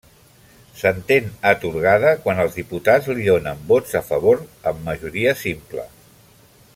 S'entén 0.77 1.27
atorgada 1.49 2.13
quan 2.23 2.41
els 2.45 2.57
diputats 2.61 3.11
li 3.19 3.27
donen 3.29 3.61
vots 3.73 3.97
a 4.03 4.05
favor 4.11 4.43
en 4.73 4.83
majoria 4.89 5.39
simple. 5.47 5.87